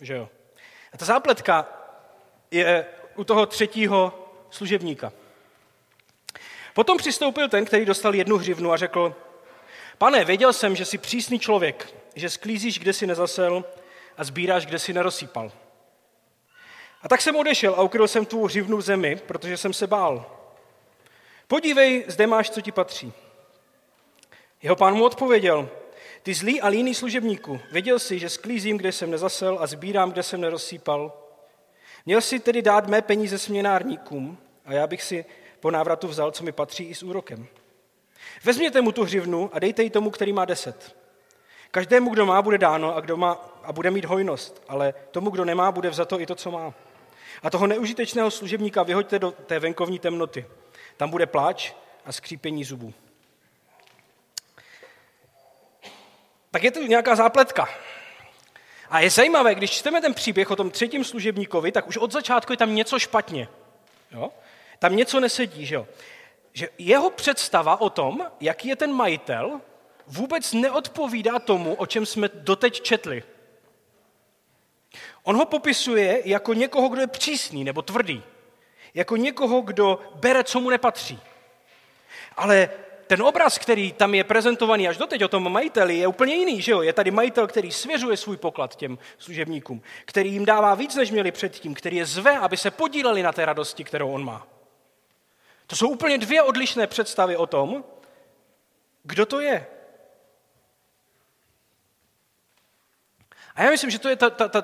[0.02, 0.30] Že jo?
[0.94, 1.68] A ta zápletka
[2.52, 5.12] je u toho třetího služebníka.
[6.74, 9.16] Potom přistoupil ten, který dostal jednu hřivnu a řekl,
[9.98, 13.64] pane, věděl jsem, že jsi přísný člověk, že sklízíš, kde si nezasel
[14.18, 15.52] a sbíráš, kde si nerozsýpal.
[17.02, 20.40] A tak jsem odešel a ukryl jsem tvou hřivnu zemi, protože jsem se bál.
[21.48, 23.14] Podívej, zde máš, co ti patří.
[24.62, 25.70] Jeho pán mu odpověděl,
[26.24, 30.24] ty zlý a líný služebníku, věděl jsi, že sklízím, kde jsem nezasel a sbírám, kde
[30.24, 31.14] jsem nerozsýpal.
[32.06, 35.26] Měl si tedy dát mé peníze směnárníkům a já bych si
[35.60, 37.48] po návratu vzal, co mi patří i s úrokem.
[38.44, 40.99] Vezměte mu tu hřivnu a dejte ji tomu, který má deset.
[41.72, 45.46] Každému, kdo má, bude dáno a, kdo má, a bude mít hojnost, ale tomu, kdo
[45.46, 46.74] nemá, bude vzato i to, co má.
[47.44, 50.46] A toho neužitečného služebníka vyhoďte do té venkovní temnoty.
[50.98, 51.74] Tam bude pláč
[52.06, 52.94] a skřípení zubů.
[56.52, 57.70] Tak je tu nějaká zápletka.
[58.90, 62.54] A je zajímavé, když čteme ten příběh o tom třetím služebníkovi, tak už od začátku
[62.54, 63.48] je tam něco špatně.
[64.12, 64.32] Jo?
[64.80, 65.88] Tam něco nesedí, že jo?
[66.54, 69.62] Že jeho představa o tom, jaký je ten majitel,
[70.10, 73.24] vůbec neodpovídá tomu, o čem jsme doteď četli.
[75.24, 78.24] On ho popisuje jako někoho, kdo je přísný nebo tvrdý.
[78.94, 81.20] Jako někoho, kdo bere, co mu nepatří.
[82.36, 82.70] Ale
[83.08, 86.62] ten obraz, který tam je prezentovaný až doteď o tom majiteli, je úplně jiný.
[86.62, 86.82] Že jo?
[86.82, 91.32] Je tady majitel, který svěřuje svůj poklad těm služebníkům, který jim dává víc, než měli
[91.32, 94.48] předtím, který je zve, aby se podíleli na té radosti, kterou on má.
[95.68, 97.84] To jsou úplně dvě odlišné představy o tom,
[99.04, 99.68] kdo to je.
[103.60, 104.64] A já myslím, že to je ta, ta, ta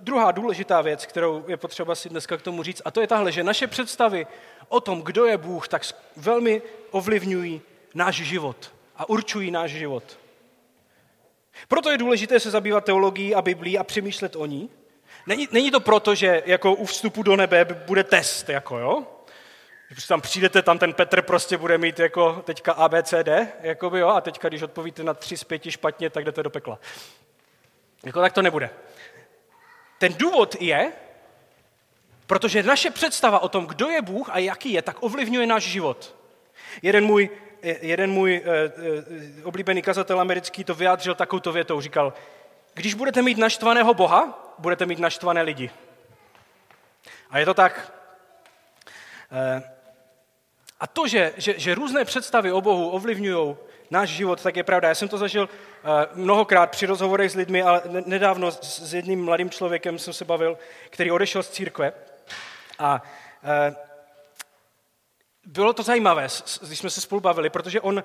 [0.00, 3.32] druhá důležitá věc, kterou je potřeba si dneska k tomu říct, a to je tahle,
[3.32, 4.26] že naše představy
[4.68, 5.82] o tom, kdo je Bůh, tak
[6.16, 7.62] velmi ovlivňují
[7.94, 10.18] náš život a určují náš život.
[11.68, 14.70] Proto je důležité se zabývat teologií a Biblí a přemýšlet o ní.
[15.26, 19.06] Není, není to proto, že jako u vstupu do nebe bude test, jako jo?
[19.88, 23.28] Když tam přijdete, tam ten Petr prostě bude mít jako teďka ABCD,
[23.60, 26.78] jakoby jo, a teďka, když odpovíte na tři z pěti špatně, tak jdete do pekla.
[28.04, 28.70] Jako tak to nebude.
[29.98, 30.92] Ten důvod je,
[32.26, 36.16] protože naše představa o tom, kdo je Bůh a jaký je, tak ovlivňuje náš život.
[36.82, 37.30] Jeden můj,
[37.62, 38.46] jeden můj uh,
[39.38, 41.80] uh, oblíbený kazatel americký to vyjádřil takovouto větou.
[41.80, 42.12] Říkal,
[42.74, 45.70] když budete mít naštvaného Boha, budete mít naštvané lidi.
[47.30, 47.92] A je to tak.
[49.32, 49.62] Uh,
[50.80, 53.56] a to, že, že, že různé představy o Bohu ovlivňují
[53.90, 54.88] náš život, tak je pravda.
[54.88, 55.48] Já jsem to zažil
[56.14, 60.58] mnohokrát při rozhovorech s lidmi, ale nedávno s jedním mladým člověkem jsem se bavil,
[60.90, 61.92] který odešel z církve.
[62.78, 63.02] A
[65.44, 66.28] bylo to zajímavé,
[66.66, 68.04] když jsme se spolu bavili, protože on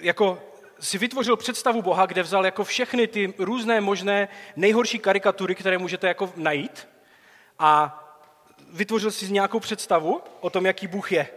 [0.00, 0.42] jako
[0.80, 6.08] si vytvořil představu Boha, kde vzal jako všechny ty různé možné nejhorší karikatury, které můžete
[6.08, 6.88] jako najít
[7.58, 8.00] a
[8.72, 11.28] vytvořil si nějakou představu o tom, jaký Bůh je.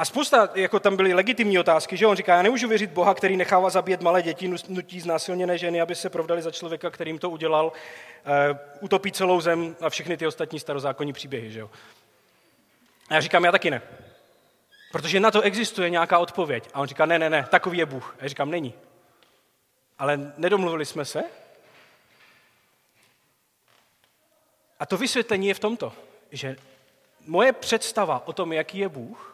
[0.00, 3.36] A spousta, jako tam byly legitimní otázky, že on říká, já nemůžu věřit Boha, který
[3.36, 7.66] nechává zabíjet malé děti, nutí znásilněné ženy, aby se provdali za člověka, kterým to udělal,
[7.66, 11.52] uh, utopí celou zem a všechny ty ostatní starozákonní příběhy.
[11.52, 11.70] Že jo?
[13.08, 13.82] A já říkám, já taky ne.
[14.92, 16.68] Protože na to existuje nějaká odpověď.
[16.74, 18.14] A on říká, ne, ne, ne, takový je Bůh.
[18.18, 18.74] A já říkám, není.
[19.98, 21.22] Ale nedomluvili jsme se.
[24.78, 25.92] A to vysvětlení je v tomto,
[26.32, 26.56] že
[27.26, 29.29] moje představa o tom, jaký je Bůh,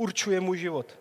[0.00, 0.98] určuje můj život.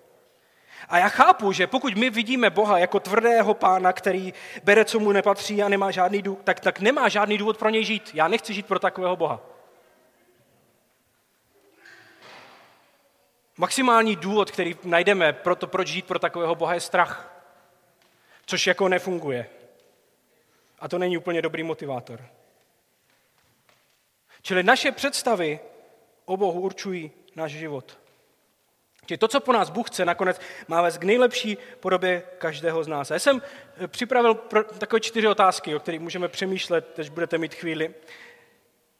[0.89, 4.33] A já chápu, že pokud my vidíme Boha jako tvrdého pána, který
[4.63, 7.83] bere, co mu nepatří a nemá žádný důvod, tak, tak nemá žádný důvod pro něj
[7.83, 8.11] žít.
[8.13, 9.41] Já nechci žít pro takového Boha.
[13.57, 17.43] Maximální důvod, který najdeme pro to, proč žít pro takového Boha, je strach.
[18.45, 19.49] Což jako nefunguje.
[20.79, 22.25] A to není úplně dobrý motivátor.
[24.41, 25.59] Čili naše představy
[26.25, 28.08] o Bohu určují náš život.
[29.09, 32.87] Čili to, co po nás Bůh chce, nakonec má vést k nejlepší podobě každého z
[32.87, 33.09] nás.
[33.09, 33.41] já jsem
[33.77, 34.33] eh, připravil
[34.77, 37.93] takové čtyři otázky, o kterých můžeme přemýšlet, až budete mít chvíli.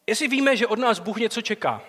[0.07, 1.81] Jestli víme, že od nás Bůh něco čeká,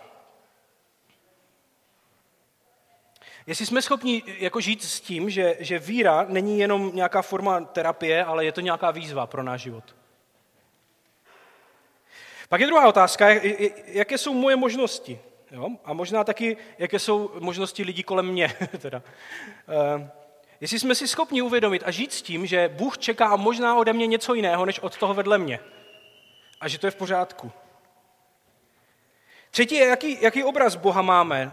[3.46, 8.24] Jestli jsme schopni jako žít s tím, že, že víra není jenom nějaká forma terapie,
[8.24, 9.96] ale je to nějaká výzva pro náš život.
[12.48, 13.28] Pak je druhá otázka,
[13.86, 15.20] jaké jsou moje možnosti?
[15.50, 15.68] Jo?
[15.84, 18.54] A možná taky, jaké jsou možnosti lidí kolem mě.
[18.78, 19.02] teda.
[19.98, 20.06] Uh,
[20.60, 24.06] jestli jsme si schopni uvědomit a žít s tím, že Bůh čeká možná ode mě
[24.06, 25.60] něco jiného, než od toho vedle mě.
[26.60, 27.52] A že to je v pořádku.
[29.50, 31.52] Třetí je, jaký, jaký obraz Boha máme.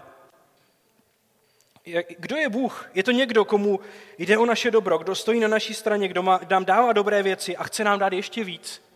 [2.20, 2.90] Kdo je Bůh?
[2.94, 3.80] Je to někdo, komu
[4.18, 7.58] jde o naše dobro, kdo stojí na naší straně, kdo má, nám dává dobré věci
[7.58, 8.87] a chce nám dát ještě víc.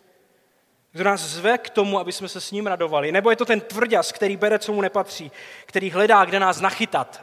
[0.92, 3.12] Kdo nás zve k tomu, aby jsme se s ním radovali.
[3.12, 5.32] Nebo je to ten tvrďas, který bere, co mu nepatří,
[5.66, 7.22] který hledá, kde nás nachytat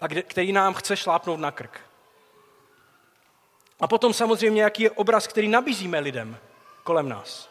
[0.00, 1.80] a kde, který nám chce šlápnout na krk.
[3.80, 6.38] A potom samozřejmě, jaký je obraz, který nabízíme lidem
[6.84, 7.50] kolem nás.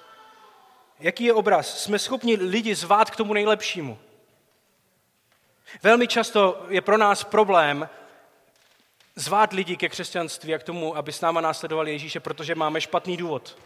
[1.00, 1.84] Jaký je obraz?
[1.84, 4.00] Jsme schopni lidi zvát k tomu nejlepšímu.
[5.84, 7.90] Velmi často je pro nás problém
[9.16, 13.18] zvát lidi ke křesťanství a k tomu, aby s náma následovali Ježíše, protože máme špatný
[13.18, 13.58] důvod.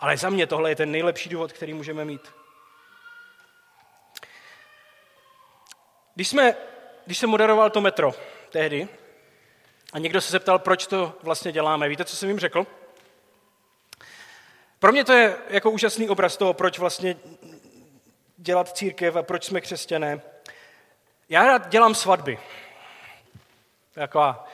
[0.00, 2.32] Ale za mě tohle je ten nejlepší důvod, který můžeme mít.
[6.14, 6.56] Když, jsme,
[7.06, 8.14] když jsem moderoval to metro
[8.50, 8.88] tehdy
[9.92, 12.66] a někdo se zeptal, proč to vlastně děláme, víte, co jsem jim řekl?
[14.78, 17.16] Pro mě to je jako úžasný obraz toho, proč vlastně
[18.36, 20.22] dělat církev a proč jsme křesťané.
[21.28, 22.38] Já rád dělám svatby.
[23.92, 24.48] Taková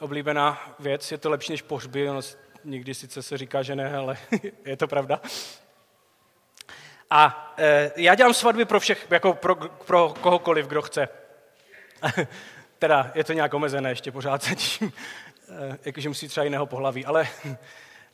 [0.00, 2.20] oblíbená věc, je to lepší než pohřby, ono
[2.64, 4.16] někdy sice se říká, že ne, ale
[4.64, 5.20] je to pravda.
[7.10, 9.54] A e, já dělám svatby pro všech, jako pro,
[9.86, 11.08] pro kohokoliv, kdo chce.
[12.78, 14.92] teda je to nějak omezené ještě pořád zatím,
[15.48, 17.28] e, jakože musí třeba jiného pohlaví, ale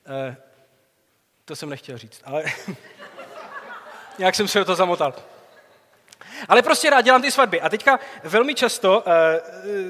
[0.06, 0.36] e,
[1.44, 2.20] to jsem nechtěl říct.
[2.24, 2.44] Ale
[4.18, 5.14] nějak jsem se do toho zamotal.
[6.48, 7.60] Ale prostě rád dělám ty svatby.
[7.60, 9.12] A teďka velmi často uh,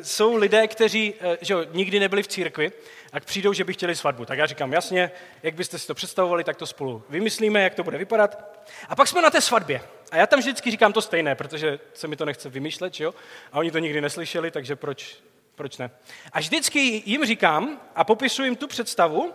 [0.02, 2.72] jsou lidé, kteří uh, že jo, nikdy nebyli v církvi,
[3.12, 4.24] a přijdou, že by chtěli svatbu.
[4.24, 5.10] Tak já říkám, jasně,
[5.42, 8.58] jak byste si to představovali, tak to spolu vymyslíme, jak to bude vypadat.
[8.88, 9.80] A pak jsme na té svatbě.
[10.10, 13.14] A já tam vždycky říkám to stejné, protože se mi to nechce vymýšlet, že jo?
[13.52, 15.16] A oni to nikdy neslyšeli, takže proč,
[15.54, 15.90] proč ne?
[16.32, 19.34] A vždycky jim říkám a popisuji jim tu představu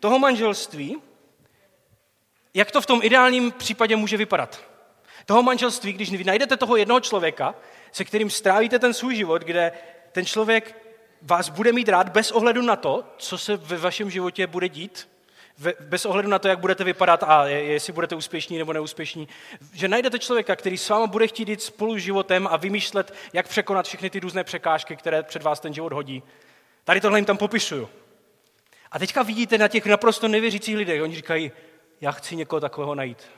[0.00, 0.96] toho manželství,
[2.54, 4.67] jak to v tom ideálním případě může vypadat.
[5.28, 7.54] Toho manželství, když vy najdete toho jednoho člověka,
[7.92, 9.72] se kterým strávíte ten svůj život, kde
[10.12, 10.76] ten člověk
[11.22, 15.08] vás bude mít rád bez ohledu na to, co se ve vašem životě bude dít,
[15.80, 19.28] bez ohledu na to, jak budete vypadat a jestli budete úspěšní nebo neúspěšní,
[19.72, 23.86] že najdete člověka, který s váma bude chtít jít spolu životem a vymýšlet, jak překonat
[23.86, 26.22] všechny ty různé překážky, které před vás ten život hodí.
[26.84, 27.88] Tady tohle jim tam popisuju.
[28.90, 31.52] A teďka vidíte na těch naprosto nevěřících lidech, oni říkají,
[32.00, 33.37] já chci někoho takového najít.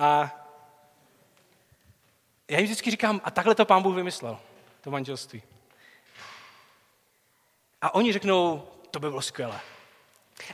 [0.00, 0.30] A
[2.48, 4.38] já jim vždycky říkám, a takhle to pán Bůh vymyslel,
[4.80, 5.42] to manželství.
[7.82, 9.60] A oni řeknou, to by bylo skvělé.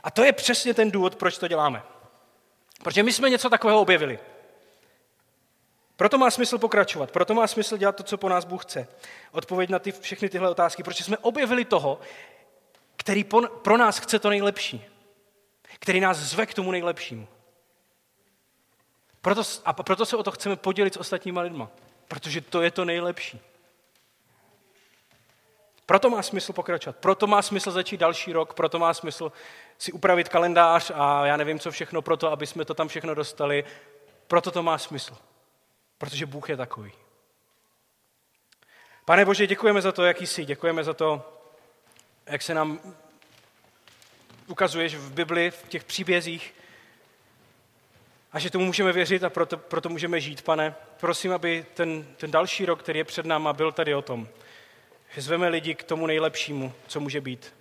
[0.03, 1.83] A to je přesně ten důvod, proč to děláme.
[2.83, 4.19] Protože my jsme něco takového objevili.
[5.95, 8.87] Proto má smysl pokračovat, proto má smysl dělat to, co po nás Bůh chce.
[9.31, 11.99] Odpověď na ty, všechny tyhle otázky, protože jsme objevili toho,
[12.95, 13.23] který
[13.61, 14.85] pro nás chce to nejlepší.
[15.79, 17.27] Který nás zve k tomu nejlepšímu.
[19.21, 21.69] Proto, a proto se o to chceme podělit s ostatníma lidma.
[22.07, 23.41] Protože to je to nejlepší.
[25.85, 29.31] Proto má smysl pokračovat, proto má smysl začít další rok, proto má smysl
[29.77, 33.63] si upravit kalendář a já nevím, co všechno, proto, aby jsme to tam všechno dostali.
[34.27, 35.17] Proto to má smysl.
[35.97, 36.91] Protože Bůh je takový.
[39.05, 41.33] Pane Bože, děkujeme za to, jaký jsi, děkujeme za to,
[42.25, 42.79] jak se nám
[44.47, 46.53] ukazuješ v Bibli, v těch příbězích,
[48.31, 50.75] a že tomu můžeme věřit a proto, proto můžeme žít, pane.
[50.99, 54.27] Prosím, aby ten, ten další rok, který je před náma, byl tady o tom,
[55.15, 57.55] že zveme lidi k tomu nejlepšímu, co může být.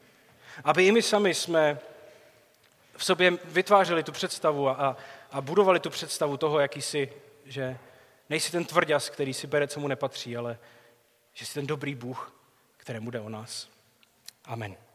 [0.65, 1.79] Aby i my sami jsme
[2.97, 4.97] v sobě vytvářeli tu představu a,
[5.31, 7.13] a budovali tu představu toho, jaký jsi,
[7.45, 7.79] že
[8.31, 10.59] nejsi ten tvrďas, který si bere, co mu nepatří, ale
[11.35, 12.33] že jsi ten dobrý Bůh,
[12.77, 13.69] kterému jde o nás.
[14.45, 14.86] Amen.